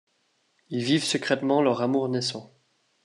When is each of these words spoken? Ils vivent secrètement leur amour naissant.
Ils 0.71 0.83
vivent 0.83 1.03
secrètement 1.03 1.61
leur 1.61 1.83
amour 1.83 2.09
naissant. 2.09 2.55